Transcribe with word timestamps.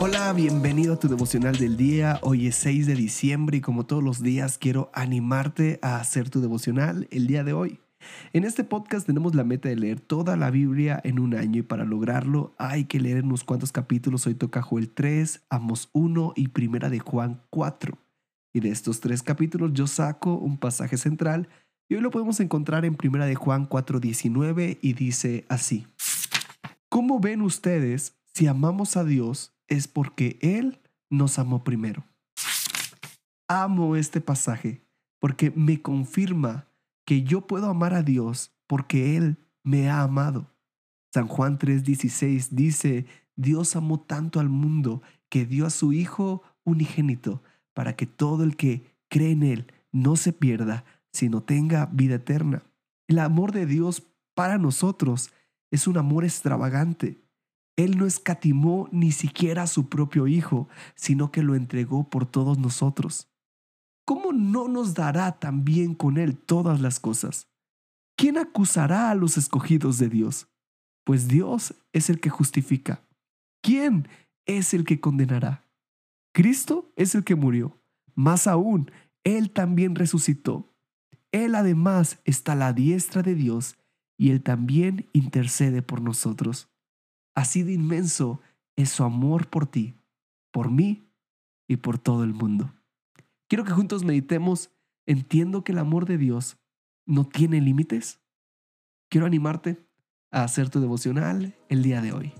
Hola, 0.00 0.32
bienvenido 0.32 0.94
a 0.94 0.98
tu 0.98 1.08
devocional 1.08 1.56
del 1.56 1.76
día. 1.76 2.18
Hoy 2.22 2.48
es 2.48 2.56
6 2.56 2.86
de 2.86 2.94
diciembre 2.94 3.58
y 3.58 3.60
como 3.60 3.86
todos 3.86 4.02
los 4.02 4.22
días 4.22 4.58
quiero 4.58 4.90
animarte 4.92 5.78
a 5.82 5.96
hacer 5.96 6.30
tu 6.30 6.40
devocional 6.40 7.08
el 7.10 7.26
día 7.26 7.44
de 7.44 7.52
hoy. 7.52 7.80
En 8.32 8.44
este 8.44 8.64
podcast 8.64 9.06
tenemos 9.06 9.34
la 9.34 9.44
meta 9.44 9.68
de 9.68 9.76
leer 9.76 10.00
toda 10.00 10.36
la 10.36 10.50
Biblia 10.50 11.00
en 11.04 11.18
un 11.18 11.34
año 11.34 11.60
y 11.60 11.62
para 11.62 11.84
lograrlo 11.84 12.54
hay 12.58 12.84
que 12.84 13.00
leer 13.00 13.24
unos 13.24 13.44
cuantos 13.44 13.72
capítulos. 13.72 14.26
Hoy 14.26 14.34
toca 14.34 14.62
Joel 14.62 14.90
3, 14.90 15.44
Amos 15.48 15.88
1 15.92 16.34
y 16.36 16.48
Primera 16.48 16.90
de 16.90 16.98
Juan 16.98 17.42
4. 17.50 17.96
Y 18.52 18.60
de 18.60 18.70
estos 18.70 19.00
tres 19.00 19.22
capítulos 19.22 19.72
yo 19.72 19.86
saco 19.86 20.34
un 20.34 20.58
pasaje 20.58 20.96
central 20.96 21.48
y 21.88 21.96
hoy 21.96 22.00
lo 22.00 22.10
podemos 22.10 22.40
encontrar 22.40 22.84
en 22.84 22.94
Primera 22.94 23.26
de 23.26 23.34
Juan 23.34 23.68
4:19 23.68 24.78
y 24.80 24.92
dice 24.94 25.44
así: 25.48 25.86
¿Cómo 26.88 27.20
ven 27.20 27.42
ustedes 27.42 28.16
si 28.32 28.46
amamos 28.46 28.96
a 28.96 29.04
Dios 29.04 29.53
es 29.68 29.88
porque 29.88 30.38
Él 30.40 30.80
nos 31.10 31.38
amó 31.38 31.64
primero? 31.64 32.04
Amo 33.48 33.96
este 33.96 34.20
pasaje 34.20 34.82
porque 35.20 35.50
me 35.50 35.80
confirma 35.80 36.66
que 37.06 37.22
yo 37.22 37.46
puedo 37.46 37.68
amar 37.68 37.94
a 37.94 38.02
Dios 38.02 38.52
porque 38.66 39.16
Él 39.16 39.38
me 39.62 39.88
ha 39.88 40.02
amado. 40.02 40.50
San 41.12 41.28
Juan 41.28 41.58
3:16 41.58 42.48
dice, 42.50 43.06
Dios 43.36 43.76
amó 43.76 44.00
tanto 44.00 44.40
al 44.40 44.48
mundo 44.48 45.02
que 45.28 45.46
dio 45.46 45.66
a 45.66 45.70
su 45.70 45.92
Hijo 45.92 46.42
unigénito 46.64 47.42
para 47.72 47.96
que 47.96 48.06
todo 48.06 48.44
el 48.44 48.56
que 48.56 48.94
cree 49.08 49.32
en 49.32 49.42
Él 49.42 49.72
no 49.92 50.16
se 50.16 50.32
pierda, 50.32 50.84
sino 51.12 51.42
tenga 51.42 51.86
vida 51.86 52.16
eterna. 52.16 52.62
El 53.06 53.18
amor 53.18 53.52
de 53.52 53.66
Dios 53.66 54.02
para 54.34 54.58
nosotros 54.58 55.32
es 55.70 55.86
un 55.86 55.96
amor 55.96 56.24
extravagante. 56.24 57.23
Él 57.76 57.98
no 57.98 58.06
escatimó 58.06 58.88
ni 58.92 59.12
siquiera 59.12 59.62
a 59.62 59.66
su 59.66 59.88
propio 59.88 60.26
Hijo, 60.26 60.68
sino 60.94 61.32
que 61.32 61.42
lo 61.42 61.54
entregó 61.54 62.08
por 62.08 62.26
todos 62.26 62.58
nosotros. 62.58 63.28
¿cómo 64.04 64.32
no 64.32 64.68
nos 64.68 64.94
dará 64.94 65.38
también 65.38 65.94
con 65.94 66.18
Él 66.18 66.36
todas 66.36 66.80
las 66.80 67.00
cosas? 67.00 67.48
¿Quién 68.16 68.38
acusará 68.38 69.10
a 69.10 69.14
los 69.14 69.36
escogidos 69.36 69.98
de 69.98 70.08
Dios? 70.08 70.48
Pues 71.04 71.28
Dios 71.28 71.74
es 71.92 72.10
el 72.10 72.20
que 72.20 72.30
justifica. 72.30 73.02
¿Quién 73.62 74.08
es 74.46 74.74
el 74.74 74.84
que 74.84 75.00
condenará? 75.00 75.66
Cristo 76.32 76.92
es 76.96 77.14
el 77.14 77.24
que 77.24 77.34
murió. 77.34 77.80
Más 78.14 78.46
aún, 78.46 78.90
Él 79.24 79.50
también 79.50 79.94
resucitó. 79.94 80.72
Él 81.32 81.54
además 81.54 82.20
está 82.24 82.52
a 82.52 82.56
la 82.56 82.72
diestra 82.72 83.22
de 83.22 83.34
Dios 83.34 83.76
y 84.16 84.30
Él 84.30 84.42
también 84.42 85.08
intercede 85.12 85.82
por 85.82 86.00
nosotros. 86.00 86.68
Así 87.34 87.62
de 87.62 87.72
inmenso 87.72 88.40
es 88.76 88.90
su 88.90 89.04
amor 89.04 89.48
por 89.48 89.66
ti, 89.66 89.94
por 90.50 90.70
mí 90.70 91.08
y 91.68 91.76
por 91.76 91.98
todo 91.98 92.24
el 92.24 92.32
mundo. 92.32 92.72
Quiero 93.48 93.64
que 93.64 93.72
juntos 93.72 94.04
meditemos, 94.04 94.70
entiendo 95.06 95.64
que 95.64 95.72
el 95.72 95.78
amor 95.78 96.06
de 96.06 96.18
Dios 96.18 96.58
no 97.06 97.24
tiene 97.24 97.60
límites. 97.60 98.20
Quiero 99.08 99.26
animarte 99.26 99.84
a 100.30 100.44
hacer 100.44 100.70
tu 100.70 100.80
devocional 100.80 101.54
el 101.68 101.82
día 101.82 102.00
de 102.00 102.12
hoy. 102.12 102.32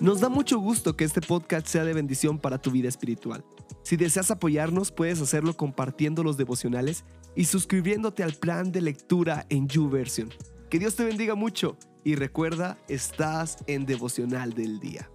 Nos 0.00 0.20
da 0.20 0.28
mucho 0.28 0.58
gusto 0.58 0.96
que 0.96 1.04
este 1.04 1.20
podcast 1.20 1.66
sea 1.66 1.84
de 1.84 1.92
bendición 1.92 2.38
para 2.38 2.58
tu 2.58 2.70
vida 2.70 2.88
espiritual. 2.88 3.44
Si 3.82 3.96
deseas 3.96 4.30
apoyarnos, 4.30 4.92
puedes 4.92 5.20
hacerlo 5.20 5.56
compartiendo 5.56 6.22
los 6.22 6.36
devocionales 6.36 7.04
y 7.34 7.44
suscribiéndote 7.44 8.22
al 8.22 8.34
plan 8.34 8.72
de 8.72 8.80
lectura 8.80 9.46
en 9.48 9.68
YouVersion. 9.68 10.30
Que 10.68 10.78
Dios 10.78 10.96
te 10.96 11.04
bendiga 11.04 11.34
mucho 11.34 11.76
y 12.04 12.14
recuerda, 12.14 12.78
estás 12.88 13.58
en 13.66 13.86
devocional 13.86 14.54
del 14.54 14.80
día. 14.80 15.10